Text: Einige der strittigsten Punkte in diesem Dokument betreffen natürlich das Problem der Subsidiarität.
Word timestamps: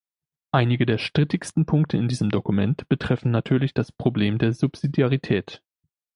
Einige 0.51 0.87
der 0.87 0.97
strittigsten 0.97 1.67
Punkte 1.67 1.95
in 1.97 2.07
diesem 2.07 2.31
Dokument 2.31 2.89
betreffen 2.89 3.29
natürlich 3.29 3.75
das 3.75 3.91
Problem 3.91 4.39
der 4.39 4.51
Subsidiarität. 4.51 5.61